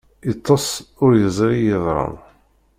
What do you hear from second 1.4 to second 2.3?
i yeḍran.